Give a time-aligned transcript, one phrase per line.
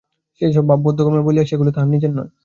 [0.41, 2.31] যে-সব ভাব এখন বৌদ্ধধর্ম বলিয়া অভিহিত, সেগুলি তাঁহার নিজের নয়।